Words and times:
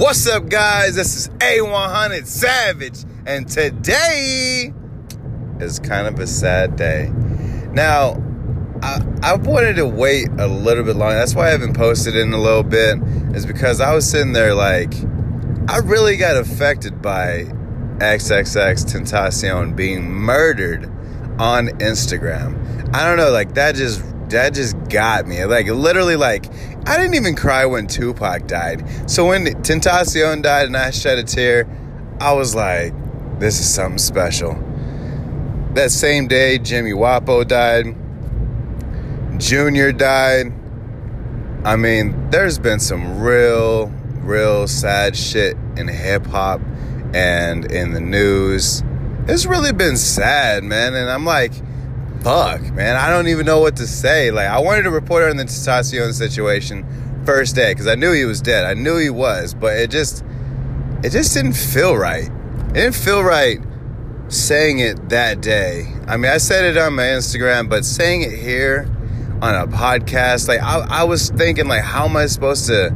What's 0.00 0.26
up, 0.26 0.48
guys? 0.48 0.94
This 0.94 1.14
is 1.14 1.28
A100 1.28 2.24
Savage, 2.24 3.04
and 3.26 3.46
today 3.46 4.72
is 5.60 5.78
kind 5.78 6.06
of 6.06 6.18
a 6.18 6.26
sad 6.26 6.76
day. 6.76 7.12
Now, 7.74 8.14
I, 8.80 9.02
I 9.22 9.34
wanted 9.34 9.76
to 9.76 9.86
wait 9.86 10.28
a 10.38 10.46
little 10.46 10.84
bit 10.84 10.96
longer. 10.96 11.16
That's 11.16 11.34
why 11.34 11.48
I 11.48 11.50
haven't 11.50 11.76
posted 11.76 12.16
in 12.16 12.32
a 12.32 12.40
little 12.40 12.62
bit, 12.62 12.96
is 13.36 13.44
because 13.44 13.82
I 13.82 13.94
was 13.94 14.10
sitting 14.10 14.32
there 14.32 14.54
like, 14.54 14.94
I 15.68 15.80
really 15.84 16.16
got 16.16 16.38
affected 16.38 17.02
by 17.02 17.44
XXXTentacion 17.98 19.76
being 19.76 20.10
murdered 20.10 20.86
on 21.38 21.68
Instagram. 21.78 22.94
I 22.94 23.04
don't 23.04 23.18
know, 23.18 23.30
like 23.30 23.52
that 23.52 23.74
just 23.74 24.02
that 24.30 24.54
just 24.54 24.76
got 24.88 25.26
me. 25.26 25.44
Like 25.44 25.66
literally, 25.66 26.16
like 26.16 26.46
I 26.86 26.96
didn't 26.96 27.14
even 27.14 27.36
cry 27.36 27.66
when 27.66 27.86
Tupac 27.86 28.46
died. 28.46 28.84
So 29.10 29.26
when 29.26 29.44
Tentacion 29.62 30.42
died 30.42 30.66
and 30.66 30.76
I 30.76 30.90
shed 30.90 31.18
a 31.18 31.24
tear, 31.24 31.68
I 32.20 32.32
was 32.32 32.54
like, 32.54 32.92
this 33.38 33.60
is 33.60 33.72
something 33.72 33.98
special. 33.98 34.54
That 35.74 35.90
same 35.90 36.26
day, 36.26 36.58
Jimmy 36.58 36.92
Wopo 36.92 37.46
died. 37.46 37.96
Junior 39.40 39.92
died. 39.92 40.52
I 41.64 41.76
mean, 41.76 42.30
there's 42.30 42.58
been 42.58 42.80
some 42.80 43.20
real, 43.20 43.86
real 44.18 44.66
sad 44.66 45.16
shit 45.16 45.56
in 45.76 45.88
hip 45.88 46.26
hop 46.26 46.60
and 47.14 47.70
in 47.70 47.92
the 47.92 48.00
news. 48.00 48.82
It's 49.28 49.46
really 49.46 49.72
been 49.72 49.96
sad, 49.96 50.64
man. 50.64 50.94
And 50.94 51.10
I'm 51.10 51.24
like, 51.24 51.52
fuck, 52.22 52.60
man, 52.72 52.96
I 52.96 53.10
don't 53.10 53.28
even 53.28 53.46
know 53.46 53.60
what 53.60 53.76
to 53.76 53.86
say. 53.86 54.30
Like, 54.30 54.48
I 54.48 54.58
wanted 54.58 54.82
to 54.82 54.90
report 54.90 55.30
on 55.30 55.36
the 55.36 55.44
Tentacion 55.44 56.12
situation 56.12 56.86
first 57.24 57.54
day 57.54 57.72
because 57.72 57.86
I 57.86 57.94
knew 57.94 58.12
he 58.12 58.24
was 58.24 58.40
dead. 58.40 58.64
I 58.64 58.74
knew 58.74 58.96
he 58.98 59.10
was, 59.10 59.54
but 59.54 59.76
it 59.76 59.90
just, 59.90 60.24
it 61.02 61.10
just 61.10 61.34
didn't 61.34 61.54
feel 61.54 61.96
right. 61.96 62.28
It 62.70 62.74
didn't 62.74 62.94
feel 62.94 63.22
right 63.22 63.60
saying 64.28 64.78
it 64.78 65.08
that 65.08 65.40
day. 65.40 65.92
I 66.06 66.16
mean, 66.16 66.30
I 66.30 66.38
said 66.38 66.64
it 66.64 66.78
on 66.78 66.94
my 66.94 67.04
Instagram, 67.04 67.68
but 67.68 67.84
saying 67.84 68.22
it 68.22 68.38
here 68.38 68.88
on 69.42 69.54
a 69.54 69.66
podcast, 69.66 70.48
like, 70.48 70.60
I, 70.60 70.86
I 70.88 71.04
was 71.04 71.30
thinking, 71.30 71.66
like, 71.66 71.82
how 71.82 72.04
am 72.04 72.16
I 72.16 72.26
supposed 72.26 72.66
to 72.66 72.94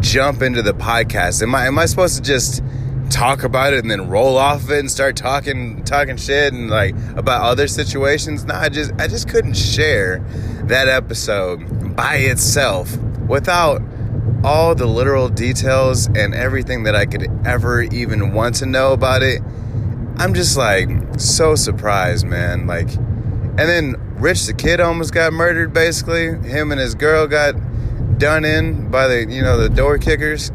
jump 0.00 0.42
into 0.42 0.62
the 0.62 0.74
podcast? 0.74 1.42
Am 1.42 1.54
I, 1.54 1.66
am 1.66 1.78
I 1.78 1.86
supposed 1.86 2.16
to 2.16 2.22
just 2.22 2.62
talk 3.10 3.42
about 3.42 3.72
it 3.72 3.80
and 3.80 3.90
then 3.90 4.08
roll 4.08 4.38
off 4.38 4.64
of 4.64 4.70
it 4.70 4.78
and 4.78 4.90
start 4.90 5.16
talking 5.16 5.84
talking 5.84 6.16
shit 6.16 6.52
and 6.52 6.70
like 6.70 6.94
about 7.16 7.42
other 7.42 7.66
situations. 7.66 8.44
No, 8.44 8.54
I 8.54 8.68
just 8.68 8.92
I 8.98 9.08
just 9.08 9.28
couldn't 9.28 9.54
share 9.56 10.20
that 10.64 10.88
episode 10.88 11.96
by 11.96 12.16
itself 12.16 12.96
without 13.28 13.82
all 14.42 14.74
the 14.74 14.86
literal 14.86 15.28
details 15.28 16.06
and 16.06 16.34
everything 16.34 16.84
that 16.84 16.96
I 16.96 17.04
could 17.04 17.28
ever 17.44 17.82
even 17.82 18.32
want 18.32 18.54
to 18.56 18.66
know 18.66 18.92
about 18.92 19.22
it. 19.22 19.42
I'm 20.16 20.32
just 20.34 20.56
like 20.56 20.88
so 21.18 21.54
surprised, 21.54 22.26
man. 22.26 22.66
Like 22.66 22.94
and 22.94 23.58
then 23.58 23.96
Rich 24.16 24.46
the 24.46 24.54
kid 24.54 24.80
almost 24.80 25.12
got 25.12 25.32
murdered 25.32 25.72
basically. 25.72 26.26
Him 26.48 26.72
and 26.72 26.80
his 26.80 26.94
girl 26.94 27.26
got 27.26 27.54
done 28.18 28.44
in 28.44 28.90
by 28.90 29.06
the 29.06 29.26
you 29.28 29.42
know 29.42 29.58
the 29.58 29.68
door 29.68 29.98
kickers 29.98 30.52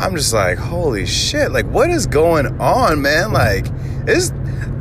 I'm 0.00 0.16
just 0.16 0.32
like, 0.32 0.56
holy 0.56 1.04
shit, 1.04 1.52
like 1.52 1.66
what 1.66 1.90
is 1.90 2.06
going 2.06 2.46
on, 2.58 3.02
man? 3.02 3.34
Like, 3.34 3.66
is 4.08 4.32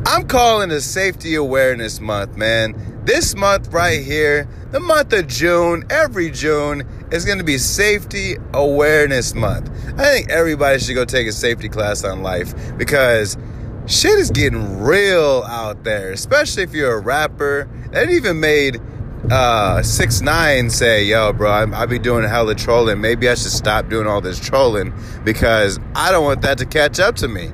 I'm 0.06 0.26
calling 0.30 0.72
it 0.72 0.80
safety 0.80 1.36
awareness 1.36 2.00
month, 2.00 2.38
man. 2.38 3.02
This 3.04 3.36
month 3.36 3.68
right 3.74 4.02
here, 4.02 4.48
the 4.72 4.80
month 4.80 5.12
of 5.12 5.28
June, 5.28 5.84
every 5.90 6.32
June 6.32 6.88
is 7.12 7.26
gonna 7.26 7.44
be 7.44 7.58
safety 7.58 8.38
awareness 8.54 9.36
month. 9.36 9.70
I 10.00 10.06
think 10.06 10.30
everybody 10.30 10.80
should 10.80 10.96
go 10.96 11.04
take 11.04 11.28
a 11.28 11.34
safety 11.34 11.68
class 11.68 12.06
on 12.06 12.24
life 12.24 12.54
because 12.78 13.38
shit 13.88 14.18
is 14.18 14.32
getting 14.32 14.80
real 14.80 15.44
out 15.48 15.84
there, 15.84 16.14
especially 16.14 16.64
if 16.64 16.74
you're 16.74 16.96
a 16.96 17.02
rapper. 17.02 17.68
That 17.92 18.10
even 18.10 18.40
made 18.40 18.80
uh 19.30 19.84
six 19.84 20.22
nine 20.22 20.70
say 20.70 21.04
yo 21.04 21.32
bro 21.34 21.52
I, 21.52 21.82
I 21.82 21.86
be 21.86 22.00
doing 22.00 22.24
a 22.24 22.30
hella 22.30 22.56
trolling. 22.56 23.02
Maybe 23.02 23.30
i 23.30 23.36
should 23.36 23.52
stop 23.52 23.90
doing 23.90 24.08
all 24.08 24.22
this 24.22 24.40
trolling 24.40 24.94
because 25.24 25.80
i 25.94 26.12
don't 26.12 26.24
want 26.24 26.42
that 26.42 26.58
to 26.60 26.66
catch 26.66 27.00
up 27.00 27.16
to 27.18 27.28
me. 27.28 27.52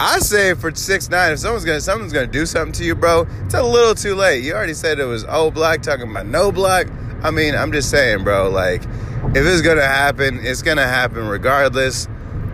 I 0.00 0.20
say 0.20 0.54
for 0.54 0.74
six 0.74 1.10
nine 1.10 1.32
if 1.32 1.40
someone's 1.40 1.64
gonna 1.64 1.80
someone's 1.80 2.12
gonna 2.12 2.28
do 2.28 2.46
something 2.46 2.72
to 2.74 2.84
you 2.84 2.94
bro 2.94 3.26
it's 3.44 3.54
a 3.54 3.62
little 3.62 3.94
too 3.94 4.14
late. 4.14 4.44
You 4.44 4.54
already 4.54 4.74
said 4.74 5.00
it 5.00 5.04
was 5.04 5.24
old 5.24 5.54
black 5.54 5.82
talking 5.82 6.10
about 6.10 6.26
no 6.26 6.52
black 6.52 6.86
i 7.22 7.30
mean 7.32 7.54
i'm 7.54 7.72
just 7.72 7.90
saying 7.90 8.22
bro 8.22 8.48
like 8.48 8.84
if 8.84 9.44
it's 9.44 9.60
gonna 9.60 9.84
happen 9.84 10.38
it's 10.40 10.62
gonna 10.62 10.86
happen 10.86 11.26
regardless. 11.28 12.08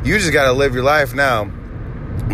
You 0.04 0.18
just 0.18 0.32
gotta 0.32 0.52
live 0.52 0.74
your 0.74 0.84
life 0.84 1.14
now. 1.14 1.50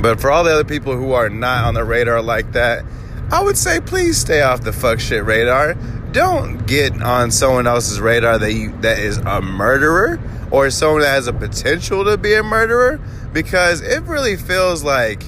But 0.01 0.21
for 0.21 0.31
all 0.31 0.45
the 0.45 0.53
other 0.53 0.65
people 0.65 0.97
who 0.97 1.13
are 1.13 1.29
not 1.29 1.65
on 1.65 1.75
the 1.75 1.85
radar 1.85 2.23
like 2.23 2.53
that 2.53 2.85
I 3.33 3.43
would 3.43 3.57
say 3.57 3.81
please 3.81 4.19
stay 4.19 4.43
off 4.43 4.63
the 4.63 4.73
fuck 4.73 4.99
shit 5.01 5.25
radar 5.25 5.75
don't 6.13 6.67
get 6.67 7.01
on 7.03 7.31
someone 7.31 7.67
else's 7.67 8.01
radar 8.01 8.39
that 8.39 8.53
you 8.53 8.73
that 8.81 8.99
is 8.99 9.19
a 9.19 9.41
murderer 9.41 10.21
or 10.51 10.71
someone 10.71 11.03
that 11.03 11.11
has 11.11 11.27
a 11.27 11.33
potential 11.33 12.05
to 12.05 12.17
be 12.17 12.35
a 12.35 12.43
murderer 12.43 13.01
because 13.33 13.81
it 13.81 14.03
really 14.03 14.37
feels 14.37 14.83
like 14.83 15.23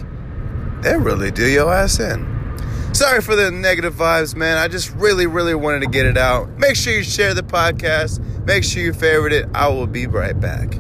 they 0.83 0.97
really 0.97 1.31
do 1.31 1.49
your 1.49 1.73
ass 1.73 2.01
in. 2.01 2.29
Sorry 2.93 3.23
for 3.23 3.35
the 3.35 3.51
negative 3.51 3.95
vibes, 3.95 4.35
man. 4.35 4.59
I 4.59 4.69
just 4.69 4.91
really, 4.97 5.27
really 5.27 5.55
wanted 5.55 5.81
to 5.81 5.89
get 5.89 6.05
it 6.05 6.19
out. 6.19 6.49
Make 6.59 6.77
sure 6.77 6.93
you 6.93 7.03
share 7.03 7.33
the 7.33 7.43
podcast. 7.43 8.21
Make 8.45 8.65
sure 8.65 8.83
you 8.83 8.93
favorite 8.93 9.33
it. 9.33 9.49
I 9.55 9.69
will 9.69 9.87
be 9.87 10.07
right 10.07 10.39
back. 10.39 10.75